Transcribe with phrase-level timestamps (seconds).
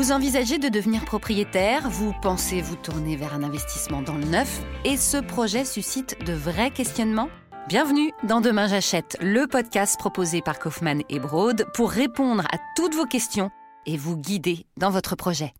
[0.00, 4.62] Vous envisagez de devenir propriétaire, vous pensez vous tourner vers un investissement dans le neuf,
[4.86, 7.28] et ce projet suscite de vrais questionnements?
[7.68, 12.94] Bienvenue dans Demain j'achète, le podcast proposé par Kaufmann et Broad pour répondre à toutes
[12.94, 13.50] vos questions
[13.84, 15.52] et vous guider dans votre projet.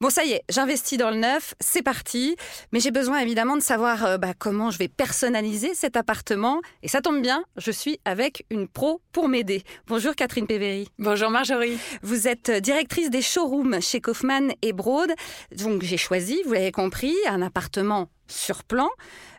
[0.00, 2.36] Bon, ça y est, j'investis dans le neuf, c'est parti.
[2.72, 6.60] Mais j'ai besoin évidemment de savoir euh, bah, comment je vais personnaliser cet appartement.
[6.82, 9.62] Et ça tombe bien, je suis avec une pro pour m'aider.
[9.86, 10.88] Bonjour Catherine Pévéry.
[10.98, 11.78] Bonjour Marjorie.
[12.02, 15.10] Vous êtes directrice des showrooms chez Kaufmann et Broad.
[15.56, 18.90] Donc j'ai choisi, vous l'avez compris, un appartement sur plan.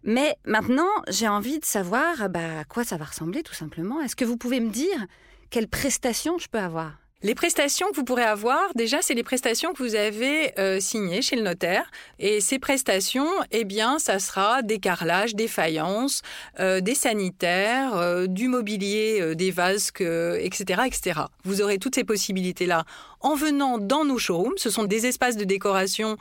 [0.04, 4.02] Mais maintenant, j'ai envie de savoir bah, à quoi ça va ressembler tout simplement.
[4.02, 5.06] Est-ce que vous pouvez me dire
[5.52, 7.05] quelles prestations je peux avoir?
[7.24, 11.22] Les prestations que vous pourrez avoir, déjà, c'est les prestations que vous avez euh, signées
[11.22, 11.90] chez le notaire.
[12.20, 16.22] Et ces prestations, eh bien, ça sera des carrelages, des faïences,
[16.60, 21.22] euh, des sanitaires, euh, du mobilier, des vases, etc., etc.
[21.46, 22.84] Vous aurez toutes ces possibilités-là
[23.22, 24.58] en venant dans nos showrooms.
[24.58, 26.18] Ce sont des espaces de décoration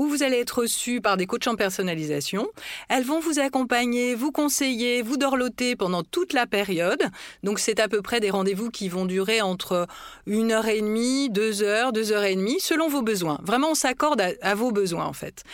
[0.00, 2.48] où vous allez être reçu par des coachs en personnalisation.
[2.88, 7.02] Elles vont vous accompagner, vous conseiller, vous dorloter pendant toute la période.
[7.42, 9.86] Donc c'est à peu près des rendez-vous qui vont durer entre
[10.26, 13.40] une heure et demie, deux heures, deux heures et demie, selon vos besoins.
[13.42, 15.44] Vraiment, on s'accorde à vos besoins en fait.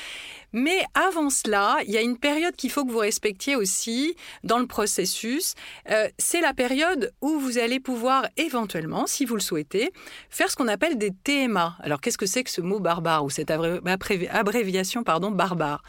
[0.57, 4.59] Mais avant cela, il y a une période qu'il faut que vous respectiez aussi dans
[4.59, 5.55] le processus.
[5.91, 9.93] Euh, c'est la période où vous allez pouvoir éventuellement, si vous le souhaitez,
[10.31, 11.77] faire ce qu'on appelle des TMA.
[11.81, 15.83] Alors qu'est-ce que c'est que ce mot barbare ou cette abréviation pardon barbare?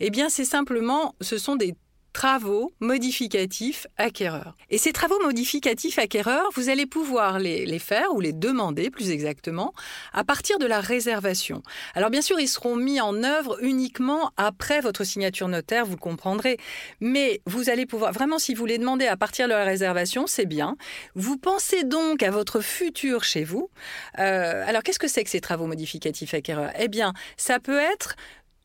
[0.00, 1.74] Eh bien, c'est simplement, ce sont des
[2.14, 4.54] travaux modificatifs acquéreurs.
[4.70, 9.10] Et ces travaux modificatifs acquéreurs, vous allez pouvoir les, les, faire ou les demander plus
[9.10, 9.74] exactement
[10.14, 11.62] à partir de la réservation.
[11.94, 15.98] Alors bien sûr, ils seront mis en œuvre uniquement après votre signature notaire, vous le
[15.98, 16.56] comprendrez.
[17.00, 20.46] Mais vous allez pouvoir, vraiment, si vous les demandez à partir de la réservation, c'est
[20.46, 20.76] bien.
[21.16, 23.70] Vous pensez donc à votre futur chez vous.
[24.20, 26.70] Euh, alors qu'est-ce que c'est que ces travaux modificatifs acquéreurs?
[26.78, 28.14] Eh bien, ça peut être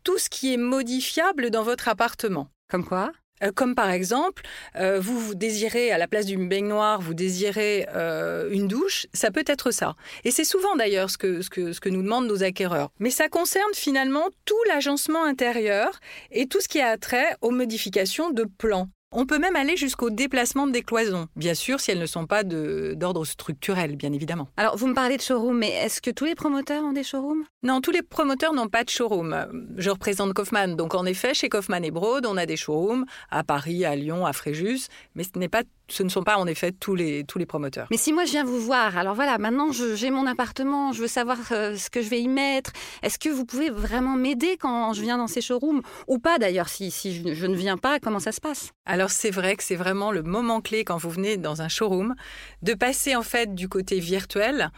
[0.04, 2.48] tout ce qui est modifiable dans votre appartement.
[2.70, 3.12] Comme quoi?
[3.56, 4.44] Comme par exemple,
[4.76, 9.32] euh, vous, vous désirez, à la place d'une baignoire, vous désirez euh, une douche, ça
[9.32, 9.96] peut être ça.
[10.24, 12.90] Et c'est souvent d'ailleurs ce que, ce, que, ce que nous demandent nos acquéreurs.
[13.00, 16.00] Mais ça concerne finalement tout l'agencement intérieur
[16.32, 18.90] et tout ce qui a trait aux modifications de plans.
[19.12, 22.44] On peut même aller jusqu'au déplacement des cloisons, bien sûr si elles ne sont pas
[22.44, 24.50] d'ordre structurel, bien évidemment.
[24.56, 27.44] Alors, vous me parlez de showroom, mais est-ce que tous les promoteurs ont des showrooms?
[27.64, 29.48] Non, tous les promoteurs n'ont pas de showroom.
[29.78, 33.44] Je représente Kaufmann, donc en effet, chez Kaufmann et Broad, on a des showrooms à
[33.44, 36.72] Paris, à Lyon, à Fréjus, mais ce n'est pas ce ne sont pas en effet
[36.72, 37.88] tous les, tous les promoteurs.
[37.92, 41.08] Mais si moi je viens vous voir, alors voilà, maintenant j'ai mon appartement, je veux
[41.08, 42.72] savoir euh, ce que je vais y mettre.
[43.04, 46.70] Est-ce que vous pouvez vraiment m'aider quand je viens dans ces showrooms Ou pas d'ailleurs,
[46.70, 48.72] si, si je, ne viens pas, comment ça se passe?
[48.86, 52.16] Alors c'est vrai que c'est vraiment le moment clé quand vous venez dans un showroom
[52.62, 54.72] de passer en fait du côté virtuel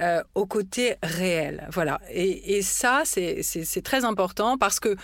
[0.00, 1.68] euh, au côté réel.
[1.70, 2.00] Voilà.
[2.10, 4.96] Et, et ça, c'est très important parce que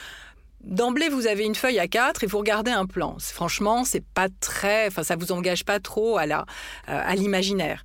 [0.63, 3.17] D'emblée, vous avez une feuille à quatre et vous regardez un plan.
[3.19, 6.41] Franchement, c'est pas très, enfin, ça vous engage pas trop à la,
[6.89, 7.83] euh, à l'imaginaire.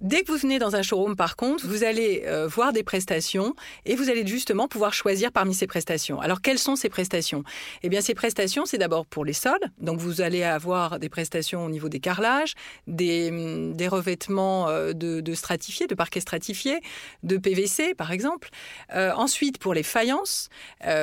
[0.00, 3.54] Dès que vous venez dans un showroom, par contre, vous allez euh, voir des prestations
[3.86, 6.20] et vous allez justement pouvoir choisir parmi ces prestations.
[6.20, 7.44] Alors, quelles sont ces prestations?
[7.84, 9.60] Eh bien, ces prestations, c'est d'abord pour les sols.
[9.78, 12.54] Donc, vous allez avoir des prestations au niveau des carrelages,
[12.88, 16.80] des, des revêtements euh, de, stratifiés, de parquets stratifiés,
[17.22, 18.50] de PVC, par exemple.
[18.94, 20.48] Euh, ensuite, pour les faïences,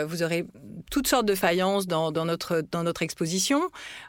[0.05, 0.45] vous aurez
[0.89, 3.61] toutes sortes de faïences dans, notre, dans notre exposition.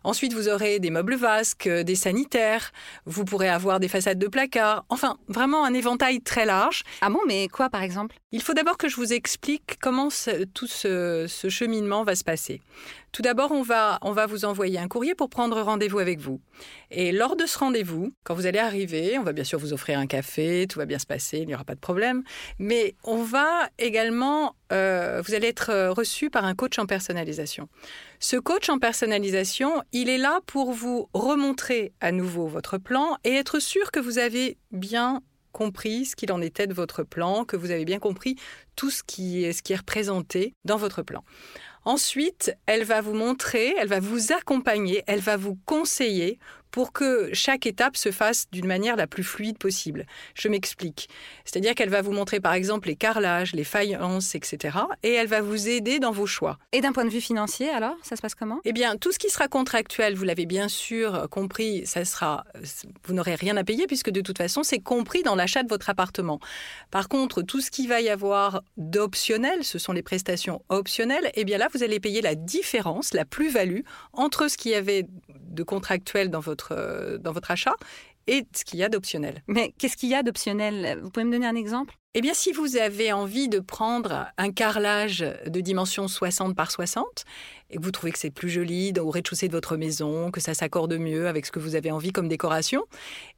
[0.05, 2.73] Ensuite, vous aurez des meubles vasques, des sanitaires.
[3.07, 6.83] Vous pourrez avoir des façades de placards enfin vraiment un éventail très large.
[7.01, 8.17] Ah bon, mais quoi par exemple?
[8.33, 10.09] Il faut d'abord que je vous explique comment
[10.55, 12.61] tout ce, cheminement va se passer.
[13.13, 16.41] Tout d'abord, on va, on va vous envoyer un courrier pour prendre rendez-vous avec vous.
[16.91, 19.99] Et lors de ce rendez-vous, quand vous allez arriver, on va bien sûr vous offrir
[19.99, 22.23] un café, tout va bien se passer, il n'y aura pas de problème.
[22.59, 27.69] Mais on va également, euh, vous allez être euh, reçu par un coach en personnalisation.
[28.19, 33.35] Ce coach en personnalisation, il est là pour vous remontrer à nouveau votre plan et
[33.35, 35.21] être sûr que vous avez bien
[35.53, 38.37] compris ce qu'il en était de votre plan, que vous avez bien compris
[38.75, 41.23] tout ce qui est, ce qui est représenté dans votre plan.
[41.85, 46.39] Ensuite, elle va vous montrer, elle va vous accompagner, elle va vous conseiller
[46.73, 50.07] pour que chaque étape se fasse d'une manière la plus fluide possible.
[50.35, 51.09] Je m'explique.
[51.45, 54.79] C'est-à-dire qu'elle va vous montrer par exemple les carrelages, les faïences, etc.
[55.03, 56.59] Et elle va vous aider dans vos choix.
[56.73, 58.61] Et d'un point de vue financier, alors, ça se passe comment?
[58.65, 62.45] Eh bien, tout ce qui sera contractuel, vous l'avez bien sûr compris, ça sera,
[63.05, 65.91] vous n'aurez rien à payer puisque de toute façon, c'est compris dans l'achat de votre
[65.91, 66.41] appartement.
[66.91, 71.45] Par contre, tout ce qui va y avoir d'optionnel, ce sont les prestations optionnelles, eh
[71.45, 73.81] bien là, vous allez payer la différence, la plus-value
[74.15, 77.75] entre ce qui y avait de contractuel dans votre, euh, dans votre achat
[78.27, 79.43] et ce qu'il y a d'optionnel.
[79.49, 81.01] Mais qu'est-ce qu'il y a d'optionnel?
[81.03, 81.95] Vous pouvez me donner un exemple?
[82.15, 87.25] Eh bien, si vous avez envie de prendre un carrelage de dimension 60 par 60
[87.71, 90.53] et que vous trouvez que c'est plus joli au rez-de-chaussée de votre maison, que ça
[90.53, 92.85] s'accorde mieux avec ce que vous avez envie comme décoration,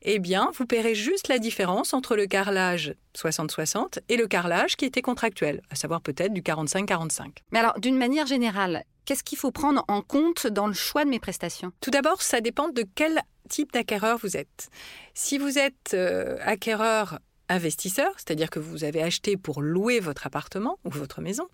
[0.02, 4.86] eh bien, vous paierez juste la différence entre le carrelage 60-60 et le carrelage qui
[4.86, 7.28] était contractuel, à savoir peut-être du 45-45.
[7.52, 11.10] Mais alors, d'une manière générale, qu'est-ce qu'il faut prendre en compte dans le choix de
[11.10, 11.72] mes prestations?
[11.80, 14.68] Tout d'abord, ça dépend de quel type d'acquéreur vous êtes.
[15.14, 17.18] Si vous êtes euh, acquéreur
[17.48, 21.48] investisseur, c'est-à-dire que vous avez acheté pour louer votre appartement ou votre maison,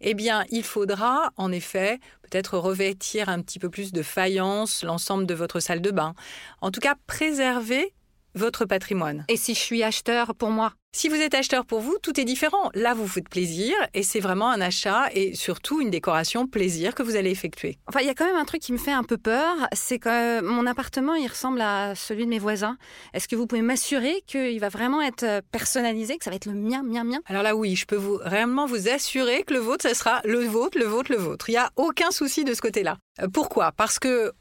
[0.00, 5.26] eh bien, il faudra en effet peut-être revêtir un petit peu plus de faïence l'ensemble
[5.26, 6.14] de votre salle de bain.
[6.60, 7.92] En tout cas, préserver
[8.34, 9.24] votre patrimoine.
[9.28, 10.72] Et si je suis acheteur pour moi?
[10.94, 12.70] Si vous êtes acheteur pour vous, tout est différent.
[12.74, 17.02] Là, vous faites plaisir et c'est vraiment un achat et surtout une décoration plaisir que
[17.02, 17.78] vous allez effectuer.
[17.86, 19.98] Enfin, il y a quand même un truc qui me fait un peu peur, c'est
[19.98, 22.76] que mon appartement, il ressemble à celui de mes voisins.
[23.14, 26.44] Est-ce que vous pouvez m'assurer qu'il va vraiment être euh, personnalisé, que ça va être
[26.44, 27.20] le mien, mien, mien?
[27.24, 30.40] Alors là, oui, je peux vous réellement vous assurer que le vôtre, ce sera le
[30.44, 31.48] vôtre, le vôtre, le vôtre.
[31.48, 32.98] Il n'y a aucun souci de ce côté-là.
[33.22, 33.72] Euh, pourquoi?
[33.72, 34.32] Parce que euh,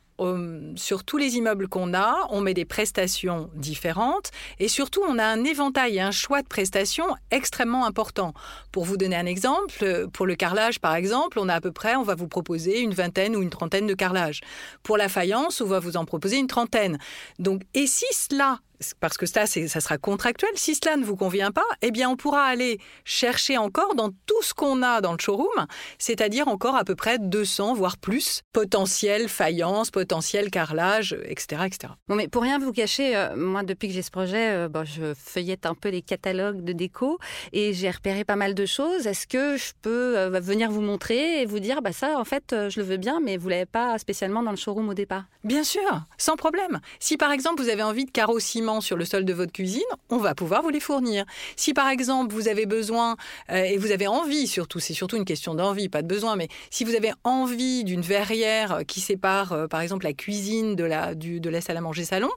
[0.76, 4.30] sur tous les immeubles qu'on a, on met des prestations différentes
[4.60, 8.34] et surtout on a un éventail un choix de prestations extrêmement important.
[8.72, 11.96] Pour vous donner un exemple, pour le carrelage par exemple, on a à peu près,
[11.96, 14.42] on va vous proposer une vingtaine ou une trentaine de carrelages.
[14.84, 16.98] Pour la faïence, on va vous en proposer une trentaine.
[17.40, 18.60] Donc, et si cela
[19.00, 20.52] parce que ça, ça sera contractuel.
[20.56, 24.42] Si cela ne vous convient pas, eh bien, on pourra aller chercher encore dans tout
[24.42, 25.68] ce qu'on a dans le showroom,
[25.98, 31.94] c'est-à-dire encore à peu près 200, voire plus, potentiel faïence, potentiel carrelage, etc., etc.
[32.08, 34.86] Bon, mais pour rien vous cacher, euh, moi, depuis que j'ai ce projet, euh, bon,
[34.86, 37.20] je feuillette un peu les catalogues de déco
[37.54, 39.08] et j'ai repéré pas mal de choses.
[39.08, 42.56] Est-ce que je peux euh, venir vous montrer et vous dire, bah ça, en fait,
[42.70, 45.26] je le veux bien, mais vous l'avez pas spécialement dans le showroom au départ?
[45.44, 45.82] Bien sûr,
[46.18, 46.80] sans problème.
[47.00, 49.82] Si par exemple vous avez envie de carreaux ciment sur le sol de votre cuisine,
[50.10, 51.26] on va pouvoir vous les fournir.
[51.58, 53.18] Si par exemple vous avez besoin
[53.50, 56.48] euh, et vous avez envie, surtout, c'est surtout une question d'envie, pas de besoin, mais
[56.70, 61.16] si vous avez envie d'une verrière qui sépare euh, par exemple la cuisine de la,
[61.16, 62.30] du, de la salle à manger salon,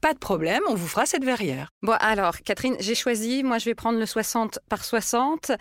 [0.00, 1.68] pas de problème, on vous fera cette verrière.
[1.82, 5.52] Bon alors Catherine, j'ai choisi, moi je vais prendre le 60 par 60.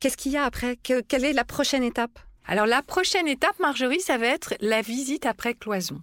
[0.00, 0.76] Qu'est-ce qu'il y a après?
[0.76, 2.18] Quelle est la prochaine étape?
[2.46, 6.00] Alors la prochaine étape, Marjorie, ça va être la visite après cloison.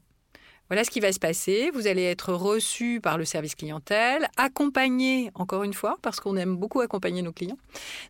[0.73, 1.69] Voilà ce qui va se passer.
[1.71, 6.55] Vous allez être reçu par le service clientèle, accompagné, encore une fois, parce qu'on aime
[6.55, 7.59] beaucoup accompagner nos clients,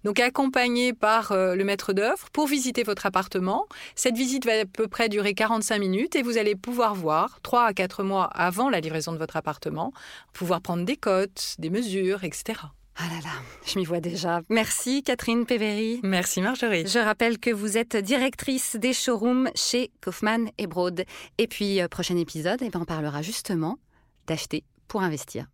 [0.06, 3.66] donc accompagné par euh, le maître d'œuvre pour visiter votre appartement.
[3.96, 7.66] Cette visite va à peu près durer 45 minutes et vous allez pouvoir voir, 3
[7.66, 9.92] à 4 mois avant la livraison de votre appartement,
[10.32, 12.62] pouvoir prendre des cotes, des mesures, etc.
[12.96, 13.32] Ah là là,
[13.66, 14.42] je m'y vois déjà.
[14.50, 16.00] Merci Catherine Péveri.
[16.04, 16.86] Merci Marjorie.
[16.88, 21.06] Je rappelle que vous êtes directrice des showrooms chez Kaufmann et Broad.
[21.38, 23.78] Et puis, euh, prochain épisode, eh ben, on parlera justement
[24.28, 25.48] d'acheter pour investir.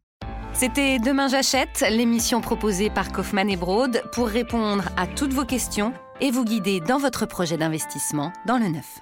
[0.54, 5.94] C'était Demain j'achète, l'émission proposée par Kaufmann et Broad pour répondre à toutes vos questions
[6.20, 9.00] et vous guider dans votre projet d'investissement dans le neuf.